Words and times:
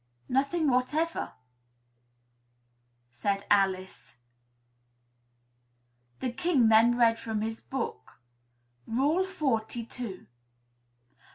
"Nothing 0.29 0.67
whatever," 0.67 1.33
said 3.11 3.45
Alice. 3.51 4.15
The 6.21 6.31
King 6.31 6.69
then 6.69 6.97
read 6.97 7.19
from 7.19 7.41
his 7.41 7.59
book: 7.61 8.19
"Rule 8.87 9.23
forty 9.23 9.85
two. 9.85 10.25